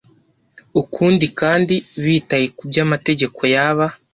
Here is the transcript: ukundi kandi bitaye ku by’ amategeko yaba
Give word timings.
ukundi 0.81 1.25
kandi 1.39 1.75
bitaye 2.03 2.45
ku 2.57 2.61
by’ 2.69 2.77
amategeko 2.85 3.41
yaba 3.53 3.85